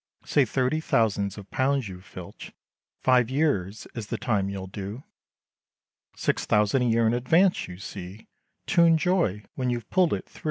Say 0.25 0.45
thirty 0.45 0.79
thousands 0.79 1.37
of 1.37 1.51
pounds, 1.51 1.87
you 1.87 2.01
filch, 2.01 2.53
Five 3.03 3.29
years, 3.29 3.85
is 3.93 4.07
the 4.07 4.17
time 4.17 4.49
you'll 4.49 4.65
do, 4.65 5.03
Six 6.15 6.43
thousand 6.43 6.81
a 6.81 6.85
year, 6.85 7.05
in 7.05 7.13
advance, 7.13 7.67
you 7.67 7.77
see, 7.77 8.27
To 8.65 8.81
enjoy, 8.83 9.43
when 9.53 9.69
you've 9.69 9.91
pulled 9.91 10.13
it 10.13 10.25
thro'. 10.27 10.39